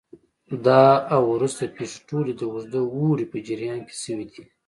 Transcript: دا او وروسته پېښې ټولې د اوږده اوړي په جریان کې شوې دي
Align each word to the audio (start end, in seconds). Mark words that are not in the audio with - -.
دا 0.65 0.83
او 1.13 1.21
وروسته 1.33 1.63
پېښې 1.77 1.99
ټولې 2.09 2.31
د 2.35 2.41
اوږده 2.51 2.81
اوړي 2.95 3.25
په 3.31 3.37
جریان 3.47 3.79
کې 3.87 3.95
شوې 4.03 4.25
دي 4.31 4.43